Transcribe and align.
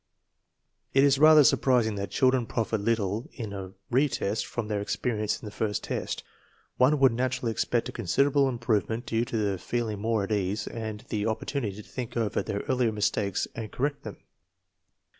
It 0.95 1.03
is 1.03 1.19
rather 1.19 1.43
surprising 1.43 1.93
that 1.93 2.09
children 2.09 2.47
profit 2.47 2.81
little 2.81 3.29
in 3.33 3.53
a 3.53 3.73
re 3.91 4.09
test 4.09 4.47
from 4.47 4.67
their 4.67 4.81
experience 4.81 5.39
in 5.39 5.45
the 5.45 5.51
first 5.51 5.83
test. 5.83 6.23
One 6.77 6.97
would 6.97 7.11
naturally 7.11 7.51
expect 7.51 7.87
a 7.87 7.91
considerable 7.91 8.49
improvement 8.49 9.05
due 9.05 9.25
to 9.25 9.37
their 9.37 9.59
feeling 9.59 9.99
more 9.99 10.23
at 10.23 10.31
ease 10.31 10.65
and 10.65 11.01
to 11.01 11.07
the 11.07 11.25
opportu 11.25 11.61
nity 11.61 11.75
to 11.75 11.83
think 11.83 12.17
over 12.17 12.41
their 12.41 12.61
earlier 12.67 12.91
mistakes 12.91 13.47
and 13.53 13.71
correct 13.71 14.01
them. 14.01 14.17